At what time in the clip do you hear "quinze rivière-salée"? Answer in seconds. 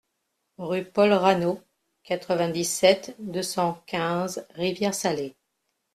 3.85-5.35